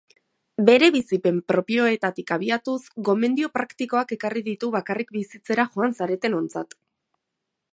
Bere 0.67 0.87
bizipen 0.93 1.35
propioetatik 1.51 2.33
abiatuz 2.37 2.77
gomendio 3.09 3.51
praktikoak 3.59 4.15
ekarri 4.17 4.43
ditu 4.49 4.71
bakarrik 4.77 5.13
bizitzera 5.19 5.67
joan 5.77 5.95
zaretenontzat. 5.99 6.75